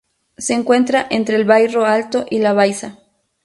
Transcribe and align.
Se 0.35 0.55
encuentra 0.55 1.05
entre 1.11 1.35
el 1.35 1.45
Bairro 1.45 1.85
Alto 1.85 2.25
y 2.27 2.39
la 2.39 2.53
Baixa. 2.53 2.97